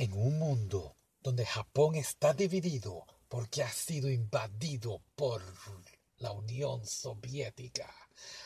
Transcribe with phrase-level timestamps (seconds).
[0.00, 5.42] En un mundo donde Japón está dividido porque ha sido invadido por
[6.16, 7.94] la Unión Soviética,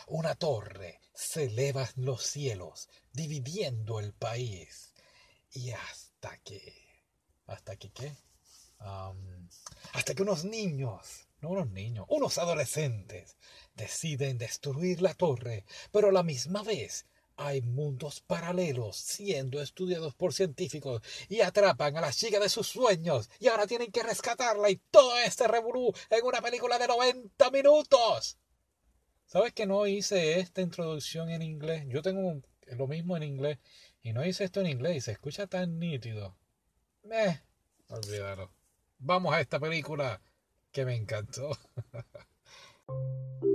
[0.08, 4.94] una torre se eleva en los cielos, dividiendo el país.
[5.52, 6.88] Y hasta que...
[7.46, 8.16] ¿Hasta que qué?
[9.92, 13.36] hasta que unos niños, no unos niños, unos adolescentes,
[13.76, 17.06] deciden destruir la torre, pero la misma vez
[17.36, 23.30] hay mundos paralelos siendo estudiados por científicos y atrapan a la chica de sus sueños
[23.40, 28.38] y ahora tienen que rescatarla y todo este revolú en una película de 90 minutos.
[29.26, 31.84] ¿Sabes que no hice esta introducción en inglés?
[31.88, 33.58] Yo tengo lo mismo en inglés
[34.02, 36.36] y no hice esto en inglés y se escucha tan nítido.
[37.02, 37.40] Meh,
[37.88, 38.52] olvídalo.
[38.98, 40.20] Vamos a esta película
[40.70, 41.58] que me encantó.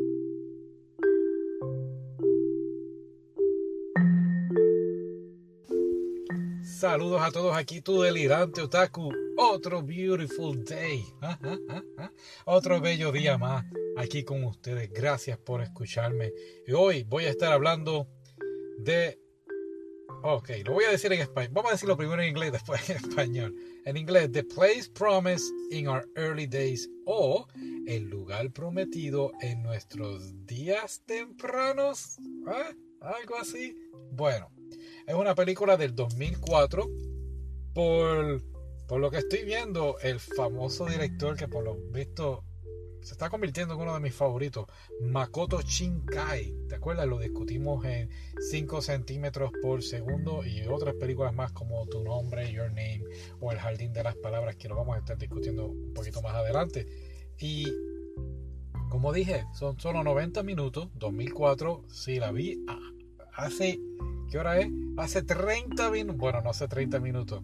[6.79, 9.11] Saludos a todos aquí, tu delirante otaku.
[9.35, 11.03] Otro beautiful day.
[12.45, 13.66] Otro bello día más
[13.97, 14.89] aquí con ustedes.
[14.89, 16.31] Gracias por escucharme.
[16.66, 18.07] Y hoy voy a estar hablando
[18.77, 19.19] de...
[20.23, 21.52] Ok, lo voy a decir en español.
[21.52, 23.55] Vamos a decirlo primero en inglés, después en español.
[23.83, 27.45] En inglés, The Place Promised in Our Early Days o
[27.88, 32.16] El lugar prometido en nuestros días tempranos.
[32.47, 32.72] ¿Ah?
[33.02, 33.75] Algo así.
[34.13, 34.50] Bueno,
[35.06, 36.89] es una película del 2004
[37.73, 38.42] por,
[38.88, 42.44] por lo que estoy viendo, el famoso director que por lo visto
[43.02, 44.66] se está convirtiendo en uno de mis favoritos,
[45.02, 46.67] Makoto Shinkai.
[46.67, 47.08] ¿Te acuerdas?
[47.08, 48.09] Lo discutimos en
[48.40, 53.03] 5 centímetros por segundo y otras películas más como Tu nombre, Your Name
[53.40, 56.36] o El Jardín de las Palabras que lo vamos a estar discutiendo un poquito más
[56.36, 56.86] adelante.
[57.38, 57.67] Y
[58.90, 62.64] como dije, son solo 90 minutos, 2004, sí la vi
[63.33, 63.80] hace
[64.30, 64.69] ¿Qué hora es?
[64.97, 66.17] Hace 30 minutos.
[66.17, 67.41] Bueno, no hace 30 minutos.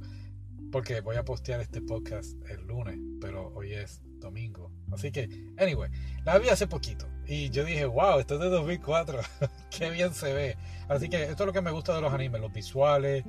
[0.72, 3.00] Porque voy a postear este podcast el lunes.
[3.19, 4.72] Pero hoy es domingo.
[4.91, 5.89] Así que, anyway,
[6.23, 7.08] la vi hace poquito.
[7.25, 9.19] Y yo dije, wow, esto es de 2004.
[9.75, 10.57] Qué bien se ve.
[10.88, 12.40] Así que esto es lo que me gusta de los animes.
[12.40, 13.25] Los visuales,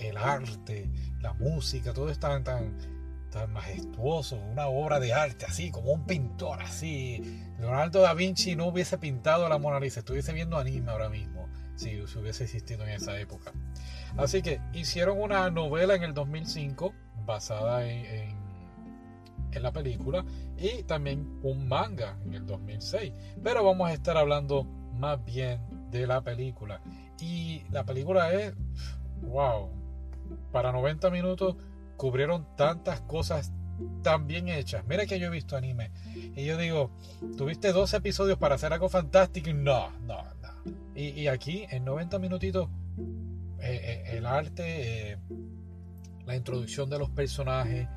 [0.00, 1.92] el arte, la música.
[1.92, 2.76] Todo es tan, tan,
[3.30, 4.34] tan majestuoso.
[4.36, 7.22] Una obra de arte así, como un pintor así.
[7.60, 10.00] Leonardo da Vinci no hubiese pintado la Mona Lisa.
[10.00, 13.52] Estuviese viendo anime ahora mismo si hubiese existido en esa época.
[14.16, 16.94] Así que hicieron una novela en el 2005
[17.26, 18.36] basada en,
[19.52, 20.24] en, la película
[20.56, 23.12] y también un manga en el 2006.
[23.42, 24.64] Pero vamos a estar hablando
[24.98, 26.80] más bien de la película.
[27.20, 28.54] Y la película es,
[29.22, 29.70] wow,
[30.52, 31.56] para 90 minutos
[31.96, 33.52] cubrieron tantas cosas
[34.02, 34.84] tan bien hechas.
[34.86, 36.90] Mira que yo he visto anime y yo digo,
[37.36, 39.52] tuviste dos episodios para hacer algo fantástico.
[39.52, 40.22] No, no,
[40.94, 42.68] y, aquí, en 90 minutitos,
[43.60, 45.18] eh, eh, el arte, eh,
[46.24, 47.88] la introducción de los personajes,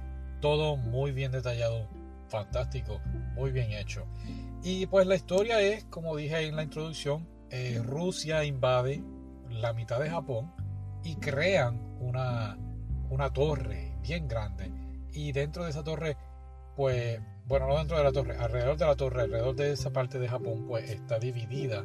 [0.41, 1.87] todo muy bien detallado,
[2.29, 2.99] fantástico,
[3.35, 4.05] muy bien hecho.
[4.63, 7.27] Y pues la historia es, como dije en la introducción,
[7.83, 9.01] Rusia invade
[9.49, 10.51] la mitad de Japón
[11.03, 12.57] y crean una,
[13.09, 14.71] una torre bien grande.
[15.13, 16.17] Y dentro de esa torre,
[16.77, 20.17] pues, bueno, no dentro de la torre, alrededor de la torre, alrededor de esa parte
[20.17, 21.83] de Japón, pues está dividida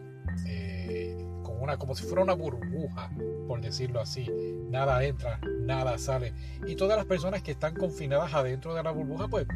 [1.62, 3.10] una, como si fuera una burbuja,
[3.46, 4.28] por decirlo así.
[4.68, 6.34] Nada entra, nada sale.
[6.66, 9.46] Y todas las personas que están confinadas adentro de la burbuja, pues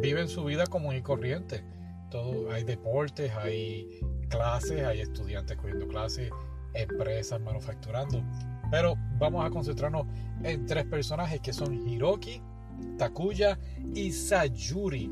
[0.00, 1.62] viven su vida común y corriente.
[2.10, 6.30] Todo, hay deportes, hay clases, hay estudiantes cogiendo clases,
[6.74, 8.22] empresas manufacturando.
[8.70, 10.06] Pero vamos a concentrarnos
[10.42, 12.40] en tres personajes que son Hiroki,
[12.98, 13.58] Takuya
[13.94, 15.10] y Sayuri.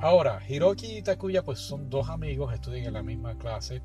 [0.00, 3.82] Ahora, Hiroki y Takuya pues son dos amigos, estudian en la misma clase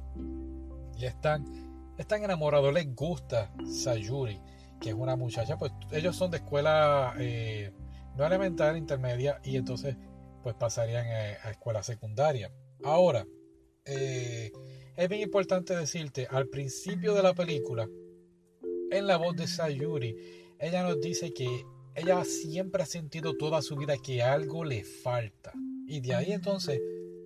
[0.97, 1.67] y están
[1.97, 4.39] están enamorados, les gusta Sayuri,
[4.79, 7.71] que es una muchacha, pues ellos son de escuela eh,
[8.15, 9.95] no elemental, intermedia, y entonces
[10.43, 12.51] pues pasarían a, escuela secundaria.
[12.83, 13.25] Ahora,
[13.85, 14.51] eh,
[14.95, 17.87] es bien importante decirte, al principio de la película,
[18.91, 20.15] en la voz de Sayuri,
[20.59, 21.65] ella nos dice que
[21.97, 25.51] ella siempre ha sentido toda su vida que algo le falta.
[25.87, 26.79] Y de ahí entonces,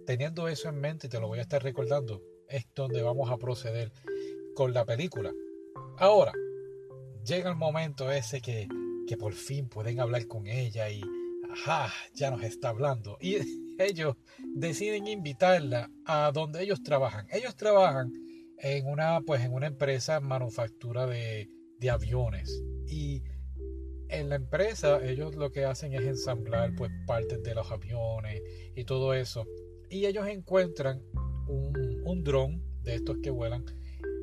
[0.06, 3.92] teniendo eso en mente, te lo voy a estar recordando, es donde vamos a proceder
[4.56, 5.34] con la película.
[5.98, 6.32] Ahora,
[7.26, 8.70] llega el momento ese que,
[9.08, 11.02] que por fin pueden hablar con ella y,
[11.52, 13.18] ajá, ya nos está hablando.
[13.20, 13.36] Y
[13.78, 14.16] ellos
[14.56, 17.28] deciden invitarla a donde ellos trabajan.
[17.30, 18.14] Ellos trabajan
[18.58, 22.64] en una, pues, en una empresa manufactura de, de aviones.
[22.88, 23.22] Y
[24.12, 28.42] en la empresa ellos lo que hacen es ensamblar pues partes de los aviones
[28.75, 29.46] y todo eso.
[29.90, 31.02] Y ellos encuentran
[31.48, 33.66] un, un dron de estos que vuelan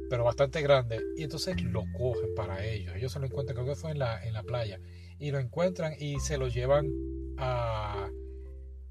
[0.08, 2.94] pero bastante grande, y entonces lo cogen para ellos.
[2.96, 4.81] Ellos se lo encuentran, creo que fue en la, en la playa,
[5.19, 6.90] y lo encuentran y se lo llevan
[7.37, 8.08] a,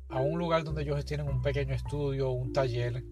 [0.09, 3.03] a un lugar donde ellos tienen un pequeño estudio, un taller,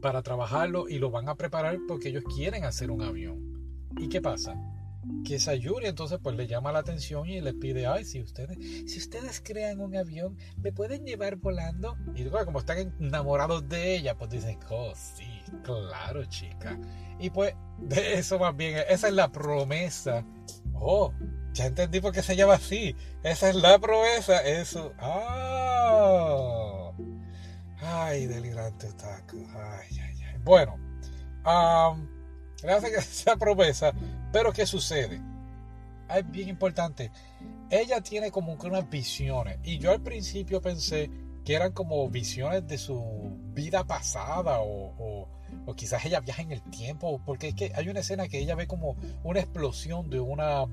[0.00, 3.88] para trabajarlo y lo van a preparar porque ellos quieren hacer un avión.
[3.98, 4.54] ¿Y qué pasa?
[5.24, 8.58] Que Sayuri entonces pues le llama la atención y le pide, ay, si ustedes,
[8.90, 11.96] si ustedes crean un avión, ¿me pueden llevar volando?
[12.14, 16.78] Y como están enamorados de ella, pues dicen, oh, sí, claro, chica.
[17.18, 20.24] Y pues de eso más bien, esa es la promesa.
[20.74, 21.12] Oh,
[21.52, 22.94] ya entendí por qué se llama así.
[23.22, 24.92] Esa es la promesa, eso.
[24.98, 26.92] Ah.
[27.82, 29.36] Ay, delirante taco.
[29.54, 30.40] Ay, ay, ay.
[30.44, 30.76] Bueno,
[31.44, 32.20] um,
[32.62, 33.92] Gracias a esa promesa.
[34.32, 35.20] Pero ¿qué sucede?
[36.14, 37.10] Es bien importante.
[37.68, 39.58] Ella tiene como que unas visiones.
[39.64, 41.10] Y yo al principio pensé
[41.44, 43.02] que eran como visiones de su
[43.54, 45.26] vida pasada o,
[45.66, 47.20] o, quizás ella viaja en el tiempo.
[47.24, 50.66] Porque es que hay una escena que ella ve como una explosión de una,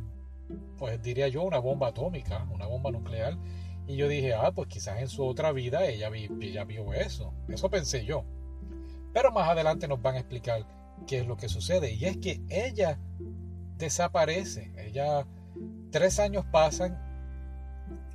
[0.77, 3.37] pues diría yo, una bomba atómica, una bomba nuclear.
[3.87, 6.09] Y yo dije, ah, pues quizás en su otra vida ella,
[6.41, 7.33] ella vio eso.
[7.47, 8.23] Eso pensé yo.
[9.13, 10.65] Pero más adelante nos van a explicar
[11.05, 11.93] qué es lo que sucede.
[11.93, 12.99] Y es que ella
[13.77, 14.71] desaparece.
[14.77, 15.25] Ella,
[15.91, 16.97] tres años pasan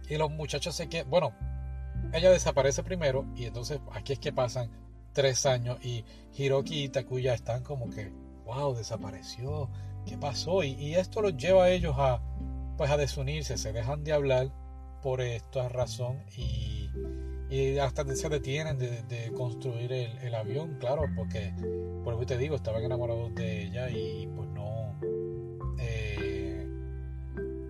[0.08, 1.10] y los muchachos se quedan.
[1.10, 1.32] Bueno,
[2.12, 4.70] ella desaparece primero y entonces aquí es que pasan
[5.12, 6.04] tres años y
[6.36, 8.12] Hiroki y Takuya están como que,
[8.44, 9.70] wow, desapareció.
[10.06, 10.64] ¿Qué pasó?
[10.64, 12.20] Y, esto los lleva a ellos a,
[12.76, 14.50] pues a desunirse, se dejan de hablar
[15.00, 16.90] por esta razón y
[17.52, 21.52] y hasta se detienen de, construir el, avión, claro, porque
[22.02, 24.71] por lo que te digo, estaban enamorados de ella y pues no.
[25.78, 26.66] Eh,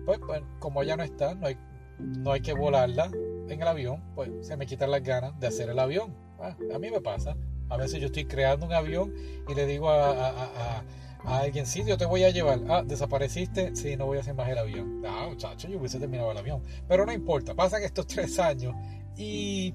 [0.05, 1.57] pues, pues, como ella no está, no hay,
[1.99, 3.09] no hay que volarla
[3.49, 6.13] en el avión, pues se me quitan las ganas de hacer el avión.
[6.39, 7.35] Ah, a mí me pasa.
[7.69, 9.13] A veces yo estoy creando un avión
[9.47, 10.83] y le digo a, a,
[11.25, 12.59] a, alguien, sí, yo te voy a llevar.
[12.69, 15.01] Ah, desapareciste, sí, no voy a hacer más el avión.
[15.05, 16.61] Ah, muchacho, yo hubiese terminado el avión.
[16.87, 18.75] Pero no importa, pasan estos tres años
[19.15, 19.73] y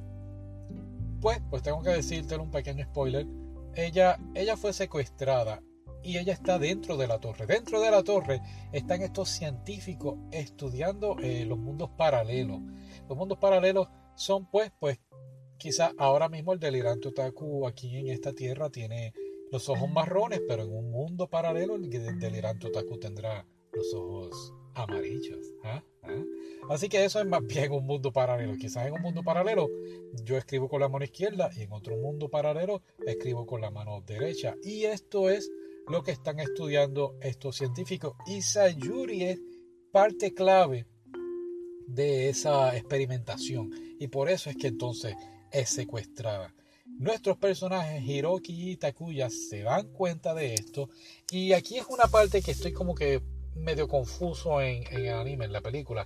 [1.21, 3.27] pues, pues tengo que decirte un pequeño spoiler.
[3.75, 5.61] Ella, ella fue secuestrada
[6.03, 7.47] y ella está dentro de la torre.
[7.47, 8.41] Dentro de la torre
[8.73, 12.61] están estos científicos estudiando eh, los mundos paralelos.
[13.09, 14.99] Los mundos paralelos son pues, pues,
[15.59, 19.13] quizás ahora mismo el delirante otaku aquí en esta tierra tiene
[19.51, 25.53] los ojos marrones, pero en un mundo paralelo el delirante otaku tendrá los ojos amarillos.
[25.65, 25.83] ¿ah?
[26.03, 26.25] ¿Ah?
[26.71, 28.57] Así que eso es más bien un mundo paralelo.
[28.57, 29.69] Quizás en un mundo paralelo
[30.25, 34.03] yo escribo con la mano izquierda y en otro mundo paralelo escribo con la mano
[34.07, 34.55] derecha.
[34.63, 35.51] Y esto es
[35.91, 38.15] lo que están estudiando estos científicos.
[38.27, 39.41] Y Sayuri es
[39.91, 40.87] parte clave
[41.87, 43.73] de esa experimentación.
[43.99, 45.15] Y por eso es que entonces
[45.51, 46.55] es secuestrada.
[46.87, 50.91] Nuestros personajes Hiroki y Takuya se dan cuenta de esto.
[51.31, 53.23] Y aquí es una parte que estoy como que
[53.55, 56.05] medio confuso en, el anime, en la película.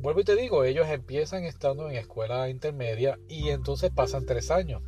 [0.00, 4.82] Vuelvo y te digo, ellos empiezan estando en escuela intermedia y entonces pasan tres años.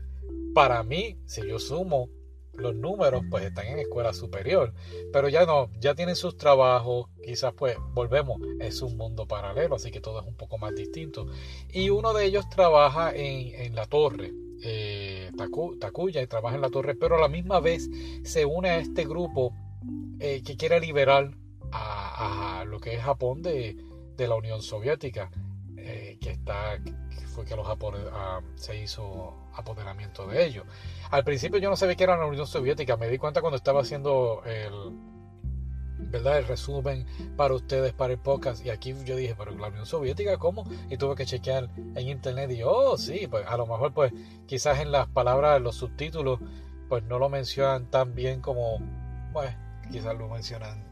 [0.55, 2.09] Para mí, si yo sumo
[2.57, 4.73] los números, pues están en escuela superior.
[5.13, 9.91] Pero ya no, ya tienen sus trabajos, quizás pues volvemos, es un mundo paralelo, así
[9.91, 11.27] que todo es un poco más distinto.
[11.73, 15.31] Y uno de ellos trabaja en, la torre, eh,
[15.81, 17.89] Takuya, y trabaja en la torre, pero a la misma vez
[18.23, 19.53] se une a este grupo
[20.21, 21.31] eh, que quiere liberar
[21.73, 23.77] a, lo que es Japón de,
[24.17, 25.31] la Unión Soviética,
[25.77, 26.79] eh, que está
[27.35, 27.67] fue que los
[28.13, 30.65] ah, se hizo apoderamiento de ellos.
[31.11, 33.81] Al principio yo no sabía que era la Unión Soviética, me di cuenta cuando estaba
[33.81, 34.73] haciendo el,
[35.99, 36.39] ¿verdad?
[36.39, 40.39] el resumen para ustedes, para el podcast, y aquí yo dije, pero la Unión Soviética,
[40.39, 40.65] ¿cómo?
[40.89, 44.13] Y tuve que chequear en internet y, oh, sí, pues a lo mejor pues
[44.47, 46.39] quizás en las palabras, los subtítulos,
[46.89, 48.79] pues no lo mencionan tan bien como,
[49.33, 49.51] pues,
[49.91, 50.85] quizás lo mencionan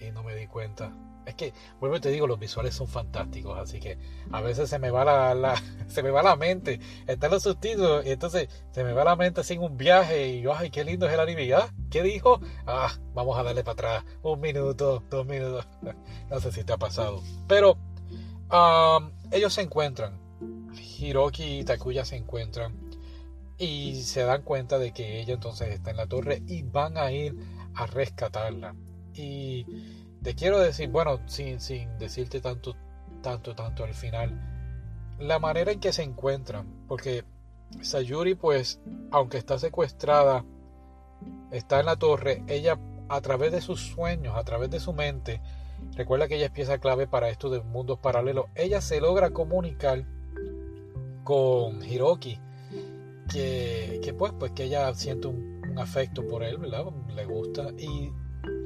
[0.00, 0.92] y no me di cuenta.
[1.26, 3.98] Es que, vuelvo y te digo, los visuales son fantásticos, así que
[4.30, 5.54] a veces se me va la,
[5.88, 9.42] se me va la mente, están los subtítulos y entonces se me va la mente
[9.42, 11.68] sin un viaje y yo, ay, qué lindo es el anime, ¿ah?
[11.90, 12.40] ¿Qué dijo?
[12.66, 15.66] Ah, vamos a darle para atrás, un minuto, dos minutos,
[16.30, 17.22] no sé si te ha pasado.
[17.48, 17.78] Pero
[19.30, 20.18] ellos se encuentran,
[20.98, 22.74] Hiroki y Takuya se encuentran
[23.58, 27.10] y se dan cuenta de que ella entonces está en la torre y van a
[27.10, 27.36] ir
[27.74, 28.74] a rescatarla.
[29.14, 29.66] Y
[30.24, 32.74] te quiero decir, bueno, sin, sin decirte tanto,
[33.22, 34.40] tanto, tanto al final,
[35.20, 37.24] la manera en que se encuentran, porque
[37.80, 38.80] Sayuri, pues,
[39.12, 40.44] aunque está secuestrada,
[41.52, 42.76] está en la torre, ella
[43.08, 45.40] a través de sus sueños, a través de su mente,
[45.94, 50.04] recuerda que ella es pieza clave para esto de mundos paralelos, ella se logra comunicar
[51.22, 52.40] con Hiroki,
[53.30, 56.84] que, que pues, pues que ella siente un un afecto por él, ¿verdad?
[57.14, 57.70] Le gusta.
[57.78, 58.12] Y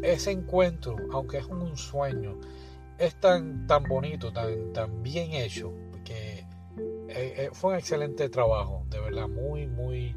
[0.03, 2.39] ese encuentro, aunque es un sueño,
[2.99, 5.73] es tan, tan bonito, tan, tan bien hecho,
[6.05, 6.47] que
[7.09, 10.15] eh, eh, fue un excelente trabajo, de verdad, muy, muy,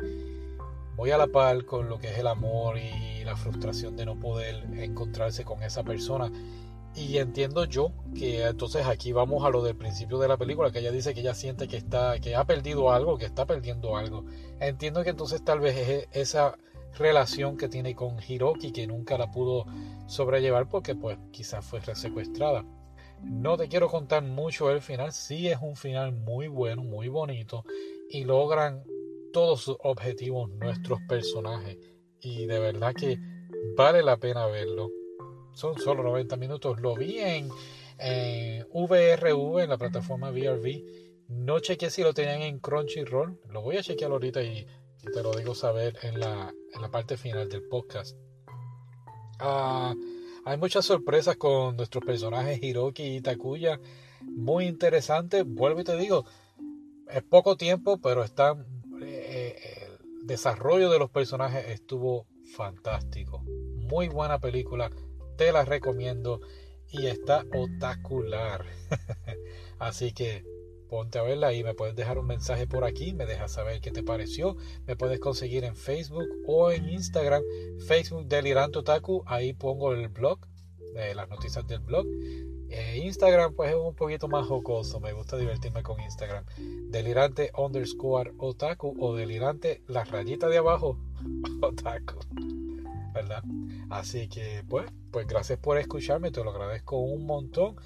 [0.97, 4.19] muy a la par con lo que es el amor y la frustración de no
[4.19, 6.31] poder encontrarse con esa persona.
[6.93, 10.79] Y entiendo yo que entonces aquí vamos a lo del principio de la película, que
[10.79, 14.25] ella dice que ella siente que está, que ha perdido algo, que está perdiendo algo.
[14.59, 16.57] Entiendo que entonces tal vez es esa
[16.97, 19.65] relación que tiene con Hiroki que nunca la pudo
[20.07, 22.65] sobrellevar porque pues quizás fue secuestrada.
[23.23, 27.63] No te quiero contar mucho el final, sí es un final muy bueno, muy bonito
[28.09, 28.83] y logran
[29.31, 31.77] todos sus objetivos nuestros personajes
[32.19, 33.17] y de verdad que
[33.75, 34.89] vale la pena verlo.
[35.53, 37.49] Son solo 90 minutos, lo vi en,
[38.73, 40.83] VRV, en la plataforma VRV.
[41.27, 44.65] No chequeé si lo tenían en Crunchyroll, lo voy a chequear ahorita y
[45.03, 48.15] y te lo digo saber en la, en la parte final del podcast.
[49.39, 49.95] Ah,
[50.45, 53.79] hay muchas sorpresas con nuestros personajes Hiroki y Takuya.
[54.21, 55.43] Muy interesante.
[55.43, 56.25] Vuelvo y te digo,
[57.09, 58.55] es poco tiempo, pero está,
[59.01, 59.55] eh,
[59.87, 63.43] el desarrollo de los personajes estuvo fantástico.
[63.43, 64.91] Muy buena película.
[65.37, 66.41] Te la recomiendo.
[66.93, 68.65] Y está otacular.
[69.79, 70.43] Así que
[70.91, 73.91] ponte a verla y me puedes dejar un mensaje por aquí, me dejas saber qué
[73.91, 74.57] te pareció.
[74.87, 77.41] Me puedes conseguir en Facebook o en Instagram,
[77.87, 80.39] Facebook Delirante Otaku, ahí pongo el blog,
[80.97, 82.05] eh, las noticias del blog.
[82.69, 86.43] Eh, Instagram pues es un poquito más jocoso, me gusta divertirme con Instagram.
[86.89, 90.97] Delirante underscore otaku o delirante la rayita de abajo
[91.61, 92.19] otaku.
[93.13, 93.43] ¿Verdad?
[93.89, 97.77] Así que pues, pues gracias por escucharme, te lo agradezco un montón.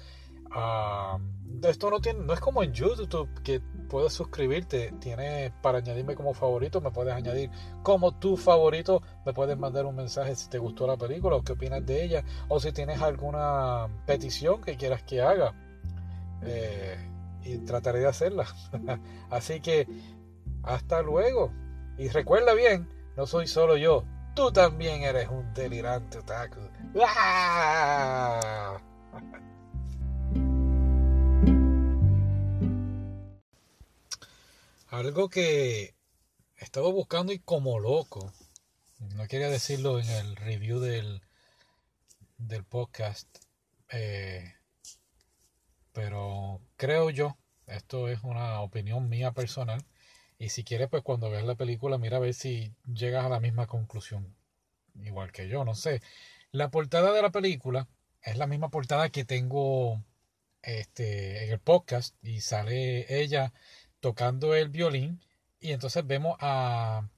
[0.58, 1.18] Ah,
[1.64, 3.60] esto no tiene, no es como en YouTube que
[3.90, 7.50] puedes suscribirte, tiene para añadirme como favorito, me puedes añadir
[7.82, 11.52] como tu favorito, me puedes mandar un mensaje si te gustó la película o qué
[11.52, 15.54] opinas de ella, o si tienes alguna petición que quieras que haga.
[16.40, 16.96] Eh,
[17.44, 18.46] y trataré de hacerla.
[19.30, 19.86] Así que
[20.62, 21.52] hasta luego.
[21.98, 26.60] Y recuerda bien, no soy solo yo, tú también eres un delirante otaku.
[27.04, 28.78] ¡Ah!
[34.96, 35.94] Algo que
[36.56, 38.32] estaba buscando y como loco,
[38.98, 41.20] no quería decirlo en el review del,
[42.38, 43.28] del podcast,
[43.90, 44.54] eh,
[45.92, 47.36] pero creo yo,
[47.66, 49.84] esto es una opinión mía personal,
[50.38, 53.38] y si quieres, pues cuando veas la película, mira a ver si llegas a la
[53.38, 54.34] misma conclusión,
[54.94, 56.00] igual que yo, no sé.
[56.52, 57.86] La portada de la película
[58.22, 60.02] es la misma portada que tengo
[60.62, 63.52] este, en el podcast y sale ella
[64.06, 65.20] tocando el violín
[65.58, 67.08] y entonces vemos a,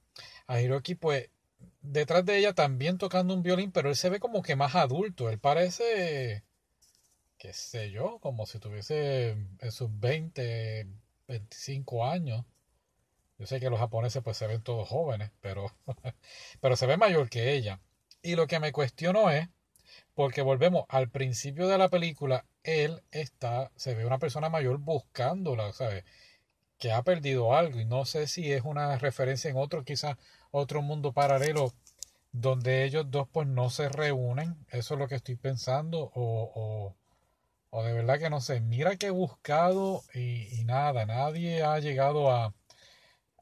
[0.47, 1.29] a Hiroki pues
[1.81, 5.29] detrás de ella también tocando un violín, pero él se ve como que más adulto,
[5.29, 6.43] él parece,
[7.37, 10.87] qué sé yo, como si tuviese en sus 20,
[11.27, 12.43] 25 años.
[13.37, 15.71] Yo sé que los japoneses pues se ven todos jóvenes, pero,
[16.59, 17.81] pero se ve mayor que ella.
[18.23, 19.47] Y lo que me cuestiono es,
[20.15, 25.71] porque volvemos al principio de la película, él está, se ve una persona mayor buscándola,
[25.71, 26.03] ¿sabes?
[26.79, 30.17] Que ha perdido algo y no sé si es una referencia en otro, quizás
[30.51, 31.73] otro mundo paralelo
[32.31, 36.95] donde ellos dos pues no se reúnen, eso es lo que estoy pensando o,
[37.71, 42.31] o, de verdad que no sé, mira que he buscado y, nada, nadie ha llegado
[42.31, 42.53] a,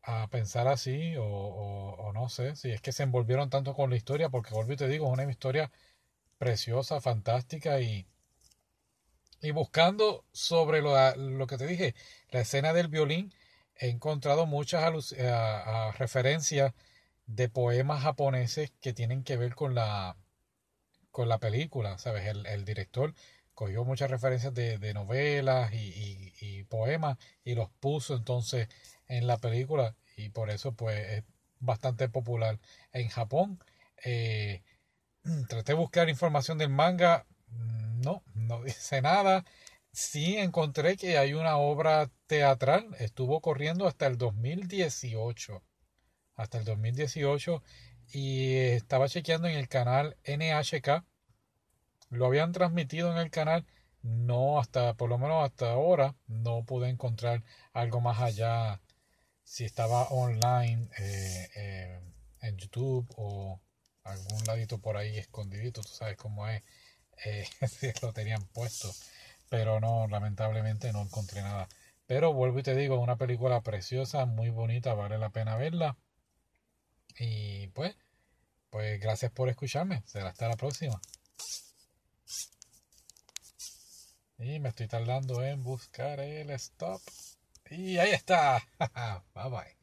[0.03, 3.97] a pensar así o, o, no sé, si es que se envolvieron tanto con la
[3.97, 5.71] historia, porque vuelvo y te digo, es una historia
[6.39, 8.07] preciosa, fantástica y,
[9.41, 11.95] y buscando sobre lo, lo, que te dije,
[12.29, 13.33] la escena del violín,
[13.75, 16.73] he encontrado muchas eh, referencias
[17.27, 20.17] de poemas japoneses que tienen que ver con la,
[21.11, 22.25] con la película, ¿sabes?
[22.27, 23.13] El, director
[23.53, 28.67] cogió muchas referencias de, novelas y, poemas y los puso entonces
[29.07, 31.23] en la película y por eso pues es
[31.59, 32.59] bastante popular
[32.91, 33.59] en Japón.
[34.03, 34.63] Eh,
[35.49, 37.25] traté de buscar información del manga,
[38.03, 39.45] no, no dice nada.
[39.91, 45.63] Sí encontré que hay una obra teatral, estuvo corriendo hasta el 2018.
[46.35, 47.63] Hasta el 2018
[48.13, 51.03] y estaba chequeando en el canal NHK.
[52.09, 53.65] Lo habían transmitido en el canal,
[54.01, 58.81] no hasta, por lo menos hasta ahora, no pude encontrar algo más allá
[59.43, 61.99] si estaba online eh, eh,
[62.41, 63.61] en YouTube o
[64.03, 66.63] algún ladito por ahí escondidito, tú sabes cómo es
[67.25, 67.47] eh,
[68.01, 68.91] lo tenían puesto.
[69.49, 71.67] Pero no, lamentablemente no encontré nada.
[72.05, 75.97] Pero vuelvo y te digo, una película preciosa, muy bonita, vale la pena verla.
[77.19, 77.95] Y pues,
[78.69, 80.03] Pues gracias por escucharme.
[80.05, 81.01] Será hasta la próxima.
[84.39, 87.01] Y me estoy tardando en buscar el stop.
[87.69, 88.63] Y ahí está.
[89.35, 89.76] bye bye.